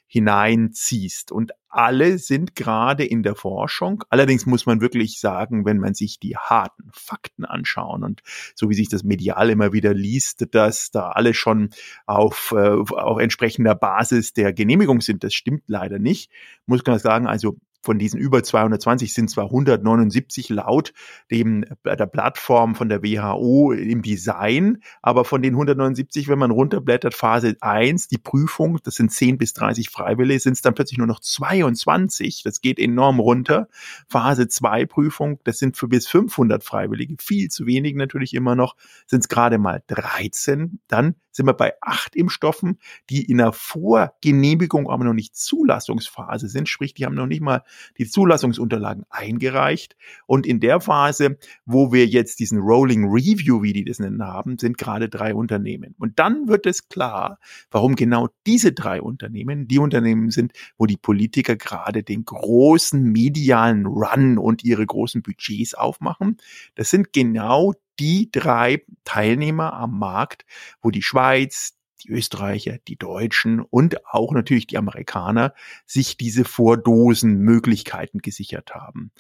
hineinziehst. 0.08 1.32
Und 1.32 1.52
alle 1.70 2.18
sind 2.18 2.56
gerade 2.56 3.06
in 3.06 3.24
der 3.24 3.36
Forschung. 3.36 4.04
Allerdings 4.10 4.46
muss 4.46 4.66
man 4.66 4.82
wirklich 4.82 5.20
sagen, 5.20 5.66
wenn 5.66 5.78
man 5.78 5.94
sich 5.94 6.20
die 6.20 6.38
harten 6.38 6.90
Fakten 6.92 7.46
anschauen 7.46 8.04
und 8.04 8.22
so 8.56 8.70
wie 8.70 8.74
sich 8.74 8.90
das 8.90 9.04
medial 9.04 9.50
immer 9.50 9.74
wieder 9.74 9.94
liest, 9.94 10.54
dass 10.54 10.92
da 10.92 11.10
alle 11.10 11.34
schon 11.34 11.70
auf, 12.06 12.54
äh, 12.56 12.70
auf 12.70 13.20
entsprechender 13.20 13.76
Basis 13.76 14.34
der 14.34 14.54
Genehmigung 14.54 15.02
sind, 15.02 15.24
das 15.24 15.34
stimmt 15.34 15.64
leider 15.68 16.00
nicht. 16.00 16.30
Muss 16.66 16.86
man 16.86 17.00
sagen, 17.00 17.28
also 17.28 17.58
von 17.82 17.98
diesen 17.98 18.20
über 18.20 18.44
220 18.44 19.14
sind 19.14 19.30
zwar 19.30 19.46
179 19.46 20.50
laut 20.50 20.94
dem, 21.32 21.64
äh, 21.84 21.98
der 21.98 22.06
Plattform 22.06 22.76
von 22.76 22.90
der 22.90 23.04
WHO 23.04 23.72
im 23.72 24.02
Design, 24.02 24.84
aber 25.02 25.26
von 25.26 25.42
den 25.42 25.54
179, 25.54 26.28
wenn 26.28 26.40
man 26.40 26.52
runterblättert, 26.52 27.14
Phase 27.14 27.58
1, 27.60 28.08
die 28.08 28.18
Prüfung, 28.18 28.80
das 28.84 28.96
sind 28.96 29.12
10 29.12 29.38
bis 29.38 29.54
30 29.54 29.90
Freiwillige, 29.90 30.40
sind 30.40 30.54
es 30.54 30.62
dann 30.62 30.76
plötzlich 30.76 30.98
nur 30.98 31.08
noch 31.08 31.20
22. 31.20 32.44
Das 32.44 32.62
geht 32.62 32.80
enorm 32.80 33.20
runter. 33.20 33.68
Phase 34.08 34.48
2 34.48 34.86
Prüfung, 34.86 35.40
das 35.44 35.58
sind 35.58 35.78
für 35.78 35.88
bis 35.88 36.08
500 36.08 36.64
Freiwillige, 36.64 37.16
viel 37.20 37.50
zu 37.50 37.66
wenig 37.66 37.96
natürlich 37.96 38.34
immer 38.34 38.56
noch, 38.56 38.76
sind 39.08 39.22
es 39.22 39.28
gerade 39.28 39.58
mal 39.58 39.84
13. 39.88 40.80
Dann 40.88 41.16
sind 41.32 41.46
wir 41.46 41.54
bei 41.54 41.74
acht 41.82 42.16
Impfstoffen, 42.16 42.80
die 43.10 43.24
in 43.24 43.38
der 43.38 43.54
Vorgenehmigung, 43.54 44.90
aber 44.90 45.04
noch 45.04 45.14
nicht 45.14 45.36
Zulassungsphase 45.36 46.48
sind, 46.48 46.68
sprich, 46.68 46.94
die 46.94 47.06
haben 47.06 47.16
noch 47.16 47.28
nicht 47.28 47.42
mal 47.42 47.64
die 47.98 48.08
Zulassungsunterlagen 48.08 49.06
eingereicht. 49.10 49.96
Und 50.26 50.46
in 50.46 50.60
der 50.60 50.82
Phase, 50.82 51.38
wo 51.66 51.92
wir 51.92 52.06
jetzt 52.06 52.40
diesen 52.40 52.60
Rolling 52.60 53.06
Review, 53.06 53.62
wie 53.62 53.74
die 53.74 53.86
das 53.86 54.00
nennen 54.00 54.24
haben, 54.24 54.58
sind 54.58 54.78
gerade 54.78 55.10
drei 55.10 55.34
Unternehmen. 55.34 55.96
Und 55.98 56.20
dann 56.20 56.48
wird 56.48 56.66
es 56.66 56.90
klar, 56.90 57.40
warum 57.70 57.96
genau 57.96 58.30
diese 58.46 58.72
drei 58.72 59.02
Unternehmen 59.02 59.68
die 59.68 59.80
Unternehmen 59.80 60.32
sind, 60.32 60.54
wo 60.78 60.86
die 60.86 60.98
Politiker 60.98 61.56
gerade 61.56 62.04
den 62.04 62.26
großen 62.26 63.02
medialen 63.02 63.86
Run 63.86 64.38
und 64.38 64.64
ihre 64.64 64.86
großen 64.86 65.22
Budgets 65.22 65.74
aufmachen. 65.74 66.38
Das 66.76 66.90
sind 66.90 67.14
genau 67.14 67.74
die 68.00 68.30
drei 68.32 68.84
Teilnehmer 69.04 69.74
am 69.74 70.00
Markt, 70.00 70.46
wo 70.82 70.90
die 70.90 71.04
Schweiz, 71.04 71.78
die 72.04 72.10
Österreicher, 72.10 72.78
die 72.88 72.98
Deutschen 72.98 73.60
und 73.60 74.06
auch 74.06 74.34
natürlich 74.34 74.68
die 74.68 74.78
Amerikaner 74.78 75.54
sich 75.86 76.18
diese 76.18 76.46
Vordosenmöglichkeiten 76.46 78.22
gesichert 78.22 78.74
haben. 78.74 79.12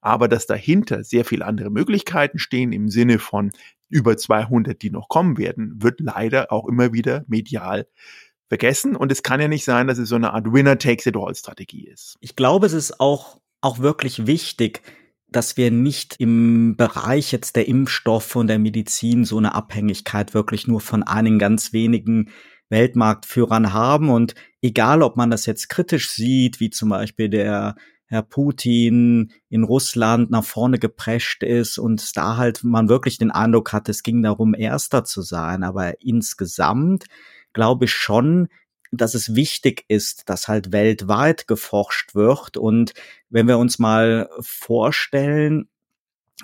Aber 0.00 0.28
dass 0.28 0.46
dahinter 0.46 1.04
sehr 1.04 1.24
viele 1.24 1.46
andere 1.46 1.70
Möglichkeiten 1.70 2.38
stehen 2.38 2.72
im 2.72 2.88
Sinne 2.88 3.18
von 3.18 3.52
über 3.88 4.16
200, 4.16 4.80
die 4.80 4.90
noch 4.90 5.08
kommen 5.08 5.36
werden, 5.36 5.82
wird 5.82 6.00
leider 6.00 6.52
auch 6.52 6.66
immer 6.68 6.92
wieder 6.92 7.24
medial 7.26 7.86
vergessen. 8.48 8.96
Und 8.96 9.12
es 9.12 9.22
kann 9.22 9.40
ja 9.40 9.48
nicht 9.48 9.64
sein, 9.64 9.86
dass 9.86 9.98
es 9.98 10.08
so 10.08 10.16
eine 10.16 10.32
Art 10.32 10.52
Winner-Takes-it-all-Strategie 10.52 11.86
ist. 11.88 12.16
Ich 12.20 12.36
glaube, 12.36 12.66
es 12.66 12.72
ist 12.72 13.00
auch, 13.00 13.40
auch 13.60 13.78
wirklich 13.78 14.26
wichtig, 14.26 14.82
dass 15.32 15.56
wir 15.56 15.70
nicht 15.70 16.16
im 16.18 16.76
Bereich 16.76 17.32
jetzt 17.32 17.56
der 17.56 17.68
Impfstoffe 17.68 18.36
und 18.36 18.48
der 18.48 18.58
Medizin 18.58 19.24
so 19.24 19.38
eine 19.38 19.54
Abhängigkeit 19.54 20.34
wirklich 20.34 20.66
nur 20.66 20.80
von 20.80 21.02
einigen 21.02 21.38
ganz 21.38 21.72
wenigen 21.72 22.30
Weltmarktführern 22.68 23.72
haben. 23.72 24.08
Und 24.08 24.34
egal, 24.62 25.02
ob 25.02 25.16
man 25.16 25.30
das 25.30 25.46
jetzt 25.46 25.68
kritisch 25.68 26.10
sieht, 26.10 26.60
wie 26.60 26.70
zum 26.70 26.88
Beispiel 26.88 27.28
der 27.28 27.74
Herr 28.06 28.22
Putin 28.22 29.32
in 29.48 29.62
Russland 29.62 30.30
nach 30.30 30.44
vorne 30.44 30.78
geprescht 30.78 31.44
ist 31.44 31.78
und 31.78 32.16
da 32.16 32.36
halt 32.36 32.64
man 32.64 32.88
wirklich 32.88 33.18
den 33.18 33.30
Eindruck 33.30 33.72
hat, 33.72 33.88
es 33.88 34.02
ging 34.02 34.22
darum, 34.22 34.54
Erster 34.54 35.04
zu 35.04 35.22
sein. 35.22 35.62
Aber 35.62 35.94
insgesamt 36.02 37.04
glaube 37.52 37.84
ich 37.84 37.92
schon, 37.92 38.48
dass 38.90 39.14
es 39.14 39.34
wichtig 39.34 39.84
ist, 39.88 40.28
dass 40.28 40.48
halt 40.48 40.72
weltweit 40.72 41.46
geforscht 41.46 42.14
wird. 42.14 42.56
Und 42.56 42.92
wenn 43.28 43.46
wir 43.46 43.58
uns 43.58 43.78
mal 43.78 44.28
vorstellen, 44.40 45.68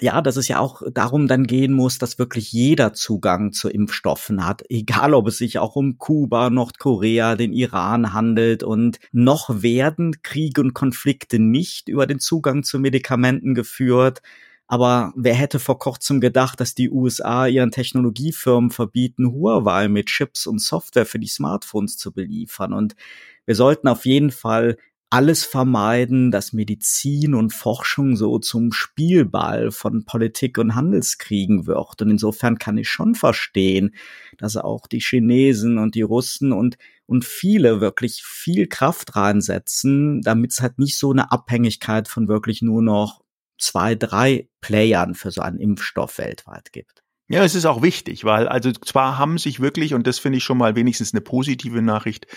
ja, 0.00 0.20
dass 0.20 0.36
es 0.36 0.48
ja 0.48 0.58
auch 0.58 0.82
darum 0.92 1.26
dann 1.26 1.46
gehen 1.46 1.72
muss, 1.72 1.98
dass 1.98 2.18
wirklich 2.18 2.52
jeder 2.52 2.92
Zugang 2.92 3.52
zu 3.52 3.68
Impfstoffen 3.68 4.46
hat, 4.46 4.62
egal 4.68 5.14
ob 5.14 5.28
es 5.28 5.38
sich 5.38 5.58
auch 5.58 5.76
um 5.76 5.98
Kuba, 5.98 6.50
Nordkorea, 6.50 7.34
den 7.34 7.52
Iran 7.52 8.12
handelt 8.12 8.62
und 8.62 8.98
noch 9.12 9.62
werden 9.62 10.22
Kriege 10.22 10.60
und 10.60 10.74
Konflikte 10.74 11.38
nicht 11.38 11.88
über 11.88 12.06
den 12.06 12.20
Zugang 12.20 12.62
zu 12.62 12.78
Medikamenten 12.78 13.54
geführt. 13.54 14.20
Aber 14.68 15.12
wer 15.14 15.34
hätte 15.34 15.58
vor 15.58 15.78
kurzem 15.78 16.20
gedacht, 16.20 16.60
dass 16.60 16.74
die 16.74 16.90
USA 16.90 17.46
ihren 17.46 17.70
Technologiefirmen 17.70 18.70
verbieten, 18.70 19.32
Huawei 19.32 19.88
mit 19.88 20.06
Chips 20.06 20.46
und 20.46 20.60
Software 20.60 21.06
für 21.06 21.20
die 21.20 21.28
Smartphones 21.28 21.96
zu 21.96 22.12
beliefern? 22.12 22.72
Und 22.72 22.96
wir 23.44 23.54
sollten 23.54 23.86
auf 23.86 24.06
jeden 24.06 24.32
Fall 24.32 24.76
alles 25.08 25.44
vermeiden, 25.44 26.32
dass 26.32 26.52
Medizin 26.52 27.34
und 27.34 27.52
Forschung 27.52 28.16
so 28.16 28.40
zum 28.40 28.72
Spielball 28.72 29.70
von 29.70 30.04
Politik 30.04 30.58
und 30.58 30.74
Handelskriegen 30.74 31.66
wird. 31.66 32.02
Und 32.02 32.10
insofern 32.10 32.58
kann 32.58 32.76
ich 32.76 32.88
schon 32.88 33.14
verstehen, 33.14 33.94
dass 34.36 34.56
auch 34.56 34.88
die 34.88 34.98
Chinesen 34.98 35.78
und 35.78 35.94
die 35.94 36.02
Russen 36.02 36.52
und, 36.52 36.76
und 37.06 37.24
viele 37.24 37.80
wirklich 37.80 38.24
viel 38.24 38.66
Kraft 38.66 39.14
reinsetzen, 39.14 40.22
damit 40.22 40.52
es 40.52 40.60
halt 40.60 40.80
nicht 40.80 40.98
so 40.98 41.12
eine 41.12 41.30
Abhängigkeit 41.30 42.08
von 42.08 42.26
wirklich 42.26 42.60
nur 42.60 42.82
noch 42.82 43.22
zwei, 43.58 43.94
drei 43.94 44.48
Playern 44.60 45.14
für 45.14 45.30
so 45.30 45.40
einen 45.40 45.58
Impfstoff 45.58 46.18
weltweit 46.18 46.72
gibt. 46.72 47.02
Ja, 47.28 47.42
es 47.42 47.56
ist 47.56 47.66
auch 47.66 47.82
wichtig, 47.82 48.24
weil 48.24 48.46
also 48.46 48.70
zwar 48.70 49.18
haben 49.18 49.36
sich 49.36 49.58
wirklich, 49.58 49.94
und 49.94 50.06
das 50.06 50.20
finde 50.20 50.38
ich 50.38 50.44
schon 50.44 50.58
mal 50.58 50.76
wenigstens 50.76 51.12
eine 51.12 51.20
positive 51.20 51.82
Nachricht, 51.82 52.28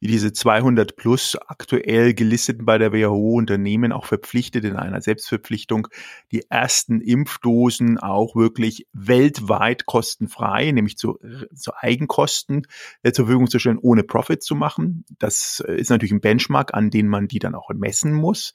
diese 0.00 0.32
200 0.32 0.96
plus 0.96 1.36
aktuell 1.48 2.14
gelisteten 2.14 2.64
bei 2.64 2.78
der 2.78 2.94
WHO 2.94 3.34
Unternehmen 3.34 3.92
auch 3.92 4.06
verpflichtet 4.06 4.64
in 4.64 4.76
einer 4.76 5.02
Selbstverpflichtung, 5.02 5.88
die 6.32 6.44
ersten 6.48 7.02
Impfdosen 7.02 7.98
auch 7.98 8.36
wirklich 8.36 8.86
weltweit 8.94 9.84
kostenfrei, 9.84 10.70
nämlich 10.70 10.96
zu, 10.96 11.18
zu 11.54 11.72
Eigenkosten 11.76 12.66
äh, 13.02 13.12
zur 13.12 13.26
Verfügung 13.26 13.50
zu 13.50 13.58
stellen, 13.58 13.78
ohne 13.78 14.02
Profit 14.02 14.42
zu 14.42 14.54
machen. 14.54 15.04
Das 15.18 15.60
ist 15.60 15.90
natürlich 15.90 16.12
ein 16.12 16.22
Benchmark, 16.22 16.72
an 16.72 16.88
den 16.88 17.08
man 17.08 17.28
die 17.28 17.38
dann 17.38 17.54
auch 17.54 17.68
messen 17.74 18.14
muss. 18.14 18.54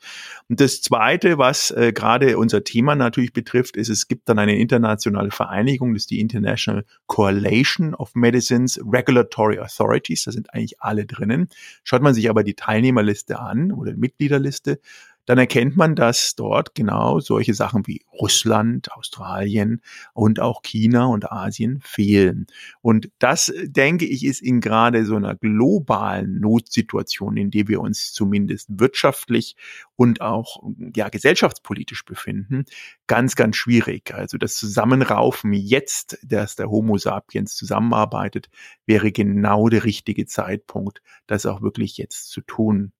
Und 0.50 0.60
das 0.60 0.82
Zweite, 0.82 1.38
was 1.38 1.70
äh, 1.70 1.94
gerade 1.94 2.40
unser 2.40 2.64
Thema 2.64 2.96
natürlich 2.96 3.32
betrifft, 3.32 3.78
ist, 3.78 3.90
es 3.90 4.08
gibt 4.08 4.28
dann 4.28 4.40
eine 4.40 4.58
internationale 4.58 5.30
Vereinigung, 5.30 5.83
Vereinigung, 5.84 5.94
das 5.94 6.04
ist 6.04 6.12
die 6.12 6.20
International 6.20 6.86
Coalition 7.08 7.94
of 7.96 8.16
Medicines 8.16 8.80
Regulatory 8.86 9.60
Authorities, 9.60 10.24
da 10.24 10.32
sind 10.32 10.54
eigentlich 10.54 10.82
alle 10.82 11.06
drinnen. 11.06 11.50
Schaut 11.84 12.02
man 12.02 12.14
sich 12.14 12.30
aber 12.30 12.44
die 12.44 12.56
Teilnehmerliste 12.56 13.40
an 13.40 13.72
oder 13.72 13.92
die 13.92 14.00
Mitgliederliste, 14.00 14.80
dann 15.26 15.38
erkennt 15.38 15.78
man, 15.78 15.96
dass 15.96 16.36
dort 16.36 16.76
genau 16.76 17.20
solche 17.20 17.54
Sachen 17.54 17.88
wie 17.88 18.02
Russland, 18.12 18.92
Australien 18.92 19.82
und 20.14 20.40
auch 20.40 20.62
China 20.62 21.06
und 21.06 21.32
Asien 21.32 21.80
fehlen. 21.82 22.48
Und 22.82 23.10
das, 23.20 23.52
denke 23.64 24.06
ich, 24.06 24.26
ist 24.26 24.42
in 24.42 24.60
gerade 24.60 25.06
so 25.06 25.16
einer 25.16 25.36
globalen 25.36 26.40
Notsituation, 26.40 27.38
in 27.38 27.52
der 27.52 27.68
wir 27.68 27.80
uns 27.82 28.12
zumindest 28.12 28.68
wirtschaftlich 28.80 29.56
und 29.96 30.22
auch 30.22 30.64
ja, 30.96 31.10
gesellschaftspolitisch 31.10 32.06
befinden, 32.06 32.66
ganz, 33.08 33.36
ganz 33.36 33.56
schwierig. 33.56 34.14
Also 34.14 34.38
das 34.38 34.56
Zusammenraufen 34.56 35.54
jetzt, 35.54 36.18
dass 36.24 36.56
der 36.56 36.70
Homo 36.70 36.98
sapiens 36.98 37.56
zusammenarbeitet, 37.56 38.50
wäre 38.86 39.12
genau 39.12 39.70
der 39.70 39.84
richtige 39.84 40.26
Zeitpunkt, 40.26 41.02
das 41.28 41.46
auch 41.46 41.62
wirklich 41.62 41.98
jetzt 41.98 42.30
zu 42.30 42.42
tun. 42.42 42.92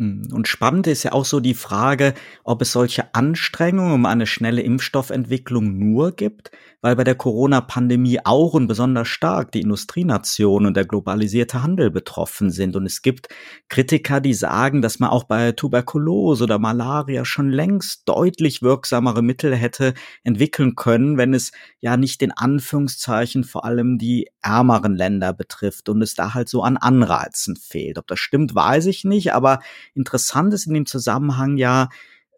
Hm, 0.00 0.28
und 0.32 0.48
spannend 0.48 0.86
ist 0.86 1.02
ja 1.02 1.12
auch 1.12 1.26
so 1.26 1.40
die 1.40 1.52
Frage, 1.52 2.14
ob 2.42 2.62
es 2.62 2.72
solche 2.72 3.14
Anstrengungen 3.14 3.92
um 3.92 4.06
eine 4.06 4.26
schnelle 4.26 4.62
Impfstoffentwicklung 4.62 5.78
nur 5.78 6.12
gibt, 6.12 6.50
weil 6.80 6.96
bei 6.96 7.04
der 7.04 7.16
Corona-Pandemie 7.16 8.20
auch 8.24 8.54
und 8.54 8.66
besonders 8.66 9.08
stark 9.08 9.52
die 9.52 9.60
Industrienationen 9.60 10.68
und 10.68 10.74
der 10.74 10.86
globalisierte 10.86 11.62
Handel 11.62 11.90
betroffen 11.90 12.50
sind. 12.50 12.76
Und 12.76 12.86
es 12.86 13.02
gibt 13.02 13.28
Kritiker, 13.68 14.22
die 14.22 14.32
sagen, 14.32 14.80
dass 14.80 15.00
man 15.00 15.10
auch 15.10 15.24
bei 15.24 15.52
Tuberkulose 15.52 16.44
oder 16.44 16.58
Malaria 16.58 17.26
schon 17.26 17.50
längst 17.50 18.08
deutlich 18.08 18.62
wirksamere 18.62 19.20
Mittel 19.20 19.54
hätte 19.54 19.92
entwickeln 20.24 20.76
können, 20.76 21.18
wenn 21.18 21.34
es 21.34 21.52
ja 21.80 21.98
nicht 21.98 22.22
in 22.22 22.32
Anführungszeichen 22.32 23.44
vor 23.44 23.66
allem 23.66 23.98
die 23.98 24.30
ärmeren 24.40 24.94
Länder 24.94 25.34
betrifft 25.34 25.90
und 25.90 26.00
es 26.00 26.14
da 26.14 26.32
halt 26.32 26.48
so 26.48 26.62
an 26.62 26.78
Anreizen 26.78 27.56
fehlt. 27.56 27.98
Ob 27.98 28.06
das 28.06 28.18
stimmt, 28.18 28.54
weiß 28.54 28.86
ich 28.86 29.04
nicht, 29.04 29.34
aber 29.34 29.60
interessant 29.94 30.54
ist 30.54 30.66
in 30.66 30.74
dem 30.74 30.86
Zusammenhang 30.86 31.56
ja, 31.56 31.88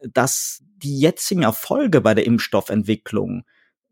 dass 0.02 0.62
die 0.82 0.98
jetzigen 0.98 1.42
Erfolge 1.42 2.00
bei 2.00 2.14
der 2.14 2.26
Impfstoffentwicklung 2.26 3.44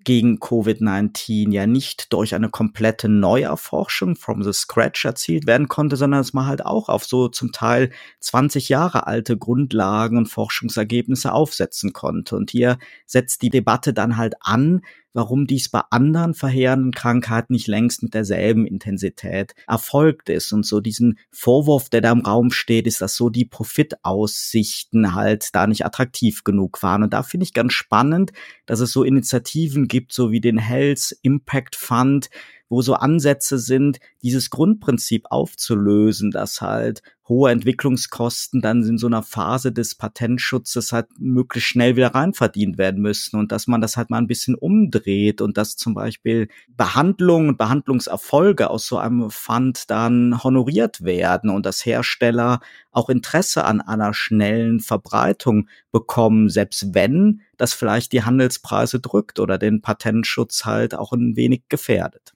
gegen 0.05 0.39
Covid-19 0.39 1.53
ja 1.53 1.67
nicht 1.67 2.13
durch 2.13 2.35
eine 2.35 2.49
komplette 2.49 3.09
Neuerforschung 3.09 4.17
from 4.17 4.43
the 4.43 4.53
scratch 4.53 5.05
erzielt 5.05 5.47
werden 5.47 5.69
konnte, 5.69 5.97
sondern 5.97 6.21
dass 6.21 6.33
man 6.33 6.47
halt 6.47 6.65
auch 6.65 6.89
auf 6.89 7.05
so 7.05 7.29
zum 7.29 7.53
Teil 7.53 7.91
20 8.21 8.71
Jahre 8.71 9.07
alte 9.07 9.37
Grundlagen 9.37 10.17
und 10.17 10.27
Forschungsergebnisse 10.27 11.33
aufsetzen 11.33 11.93
konnte. 11.93 12.37
Und 12.37 12.51
hier 12.51 12.79
setzt 13.05 13.43
die 13.43 13.51
Debatte 13.51 13.93
dann 13.93 14.17
halt 14.17 14.35
an, 14.41 14.83
warum 15.13 15.47
dies 15.47 15.69
bei 15.69 15.81
anderen 15.91 16.35
verheerenden 16.35 16.93
Krankheiten 16.93 17.53
nicht 17.53 17.67
längst 17.67 18.03
mit 18.03 18.15
derselben 18.15 18.67
Intensität 18.67 19.55
erfolgt 19.67 20.29
ist. 20.29 20.53
Und 20.53 20.65
so 20.65 20.81
diesen 20.81 21.19
Vorwurf, 21.31 21.89
der 21.89 22.01
da 22.01 22.13
im 22.13 22.21
Raum 22.21 22.51
steht, 22.51 22.87
ist, 22.87 23.01
dass 23.01 23.17
so 23.17 23.31
die 23.31 23.45
Profitaussichten 23.45 25.15
halt 25.15 25.55
da 25.55 25.67
nicht 25.67 25.85
attraktiv 25.85 26.45
genug 26.45 26.83
waren. 26.83 27.03
Und 27.03 27.13
da 27.13 27.23
finde 27.23 27.45
ich 27.45 27.55
ganz 27.55 27.73
spannend, 27.73 28.33
dass 28.67 28.81
es 28.81 28.93
so 28.93 29.05
Initiativen 29.05 29.89
gibt, 29.89 30.13
so 30.13 30.31
wie 30.31 30.41
den 30.41 30.59
Health 30.59 31.17
Impact 31.23 31.77
Fund, 31.77 32.31
wo 32.71 32.81
so 32.81 32.95
Ansätze 32.95 33.59
sind, 33.59 33.99
dieses 34.23 34.49
Grundprinzip 34.49 35.27
aufzulösen, 35.29 36.31
dass 36.31 36.63
halt 36.63 37.03
hohe 37.31 37.53
Entwicklungskosten 37.53 38.61
dann 38.61 38.83
in 38.83 38.99
so 38.99 39.07
einer 39.07 39.23
Phase 39.23 39.71
des 39.71 39.95
Patentschutzes 39.95 40.93
halt 40.93 41.07
möglichst 41.19 41.69
schnell 41.69 41.95
wieder 41.95 42.13
reinverdient 42.15 42.77
werden 42.77 43.01
müssen 43.01 43.39
und 43.39 43.53
dass 43.53 43.69
man 43.69 43.81
das 43.81 43.97
halt 43.97 44.11
mal 44.11 44.19
ein 44.19 44.27
bisschen 44.27 44.57
umdreht 44.57 45.41
und 45.41 45.57
dass 45.57 45.77
zum 45.77 45.95
Beispiel 45.95 46.49
Behandlungen 46.77 47.51
und 47.51 47.57
Behandlungserfolge 47.57 48.69
aus 48.69 48.87
so 48.87 48.99
einem 48.99 49.31
Fund 49.31 49.91
dann 49.91 50.43
honoriert 50.43 51.05
werden 51.05 51.51
und 51.51 51.67
dass 51.67 51.87
Hersteller 51.87 52.61
auch 52.91 53.09
Interesse 53.09 53.65
an 53.65 53.81
einer 53.81 54.13
schnellen 54.13 54.81
Verbreitung 54.81 55.69
bekommen, 55.93 56.49
selbst 56.49 56.95
wenn 56.95 57.43
das 57.57 57.75
vielleicht 57.75 58.13
die 58.13 58.25
Handelspreise 58.25 58.99
drückt 58.99 59.39
oder 59.39 59.57
den 59.57 59.83
Patentschutz 59.83 60.65
halt 60.65 60.97
auch 60.97 61.13
ein 61.13 61.37
wenig 61.37 61.63
gefährdet. 61.69 62.35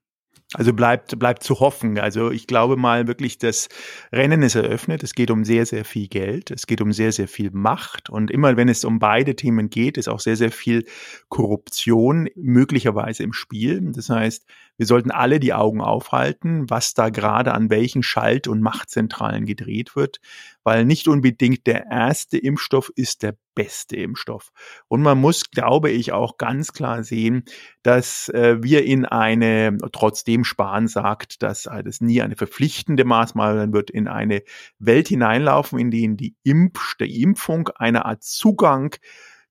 Also 0.54 0.72
bleibt, 0.72 1.18
bleibt 1.18 1.42
zu 1.42 1.58
hoffen. 1.58 1.98
Also 1.98 2.30
ich 2.30 2.46
glaube 2.46 2.76
mal 2.76 3.08
wirklich, 3.08 3.38
das 3.38 3.68
Rennen 4.12 4.42
ist 4.42 4.54
eröffnet. 4.54 5.02
Es 5.02 5.14
geht 5.14 5.30
um 5.30 5.44
sehr, 5.44 5.66
sehr 5.66 5.84
viel 5.84 6.06
Geld. 6.06 6.52
Es 6.52 6.66
geht 6.66 6.80
um 6.80 6.92
sehr, 6.92 7.10
sehr 7.10 7.26
viel 7.26 7.50
Macht. 7.52 8.08
Und 8.08 8.30
immer 8.30 8.56
wenn 8.56 8.68
es 8.68 8.84
um 8.84 9.00
beide 9.00 9.34
Themen 9.34 9.68
geht, 9.68 9.98
ist 9.98 10.08
auch 10.08 10.20
sehr, 10.20 10.36
sehr 10.36 10.52
viel 10.52 10.84
Korruption 11.28 12.28
möglicherweise 12.36 13.24
im 13.24 13.32
Spiel. 13.32 13.80
Das 13.92 14.08
heißt, 14.08 14.46
wir 14.76 14.86
sollten 14.86 15.10
alle 15.10 15.40
die 15.40 15.52
Augen 15.52 15.80
aufhalten, 15.80 16.68
was 16.68 16.94
da 16.94 17.08
gerade 17.08 17.52
an 17.52 17.70
welchen 17.70 18.02
Schalt- 18.02 18.48
und 18.48 18.60
Machtzentralen 18.60 19.46
gedreht 19.46 19.94
wird, 19.94 20.20
weil 20.64 20.84
nicht 20.84 21.06
unbedingt 21.08 21.66
der 21.66 21.86
erste 21.90 22.38
Impfstoff 22.38 22.90
ist 22.96 23.22
der 23.22 23.36
beste 23.54 23.96
Impfstoff. 23.96 24.50
Und 24.88 25.02
man 25.02 25.18
muss, 25.18 25.50
glaube 25.50 25.90
ich, 25.90 26.12
auch 26.12 26.38
ganz 26.38 26.72
klar 26.72 27.04
sehen, 27.04 27.44
dass 27.82 28.28
äh, 28.30 28.62
wir 28.62 28.84
in 28.84 29.04
eine, 29.04 29.78
trotzdem 29.92 30.44
Spahn 30.44 30.88
sagt, 30.88 31.42
dass 31.42 31.66
äh, 31.66 31.84
das 31.84 32.00
nie 32.00 32.20
eine 32.20 32.36
verpflichtende 32.36 33.04
Maßnahme 33.04 33.72
wird, 33.72 33.90
in 33.90 34.08
eine 34.08 34.42
Welt 34.78 35.08
hineinlaufen, 35.08 35.78
in 35.78 35.90
denen 35.90 36.16
die, 36.16 36.34
Impf, 36.42 36.96
die 36.98 37.22
Impfung 37.22 37.68
eine 37.76 38.04
Art 38.06 38.24
Zugang 38.24 38.96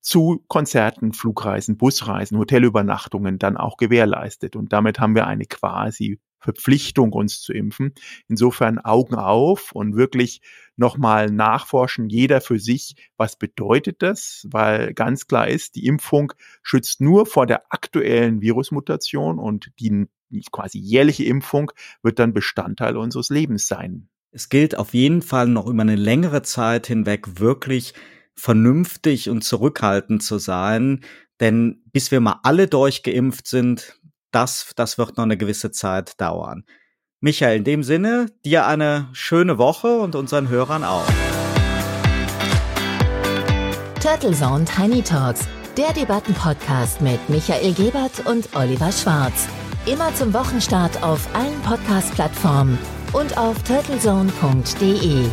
zu 0.04 0.44
Konzerten, 0.50 1.14
Flugreisen, 1.14 1.78
Busreisen, 1.78 2.38
Hotelübernachtungen 2.38 3.40
dann 3.40 3.56
auch 3.58 3.78
gewährleistet. 3.78 4.56
Und 4.56 4.74
damit 4.74 5.00
haben 5.00 5.16
wir 5.16 5.26
eine 5.26 5.46
quasi 5.46 6.20
Verpflichtung, 6.40 7.14
uns 7.14 7.42
zu 7.42 7.54
impfen. 7.54 7.94
Insofern 8.28 8.80
Augen 8.80 9.16
auf 9.16 9.72
und 9.72 9.96
wirklich 9.96 10.42
nochmal 10.76 11.32
nachforschen, 11.32 12.10
jeder 12.10 12.42
für 12.42 12.60
sich, 12.60 12.96
was 13.16 13.38
bedeutet 13.38 14.02
das? 14.02 14.46
Weil 14.52 14.94
ganz 14.94 15.26
klar 15.28 15.48
ist, 15.48 15.76
die 15.76 15.86
Impfung 15.86 16.34
schützt 16.62 17.00
nur 17.00 17.26
vor 17.26 17.48
der 17.48 17.72
aktuellen 17.72 18.42
Virusmutation 18.42 19.40
und 19.40 19.72
die 19.80 20.06
quasi 20.52 20.80
jährliche 20.80 21.24
Impfung 21.24 21.72
wird 22.02 22.20
dann 22.20 22.34
Bestandteil 22.34 22.98
unseres 22.98 23.30
Lebens 23.30 23.68
sein. 23.68 24.10
Es 24.32 24.50
gilt 24.50 24.78
auf 24.78 24.94
jeden 24.94 25.22
Fall 25.22 25.48
noch 25.48 25.68
über 25.68 25.84
eine 25.84 25.96
längere 25.96 26.42
Zeit 26.42 26.88
hinweg 26.88 27.40
wirklich 27.40 27.94
vernünftig 28.36 29.30
und 29.30 29.44
zurückhaltend 29.44 30.24
zu 30.24 30.38
sein. 30.38 31.02
Denn 31.40 31.82
bis 31.92 32.12
wir 32.12 32.20
mal 32.20 32.40
alle 32.44 32.68
durchgeimpft 32.68 33.48
sind, 33.48 34.00
das, 34.32 34.72
das 34.76 34.98
wird 34.98 35.18
noch 35.18 35.24
eine 35.24 35.38
gewisse 35.38 35.72
Zeit 35.72 36.20
dauern. 36.20 36.64
Michael, 37.20 37.58
in 37.58 37.64
dem 37.64 37.84
Sinne, 37.84 38.26
dir 38.44 38.68
eine 38.68 39.08
schöne 39.14 39.58
Woche 39.58 40.00
und 40.00 40.16
unseren 40.16 40.50
Hörern 40.50 40.84
auch. 40.84 41.06
Turtle 44.02 44.34
Zone 44.34 44.66
Tiny 44.66 45.02
Talks, 45.02 45.48
der 45.78 45.94
Debattenpodcast 45.94 47.02
mit 47.02 47.30
Michael 47.30 47.74
Gebert 47.74 48.26
und 48.26 48.54
Oliver 48.56 48.92
Schwarz. 48.92 49.48
Immer 49.86 50.14
zum 50.16 50.34
Wochenstart 50.34 51.02
auf 51.02 51.34
allen 51.34 51.62
Podcast-Plattformen 51.62 52.78
und 53.14 53.38
auf 53.38 53.62
turtlezone.de. 53.64 55.30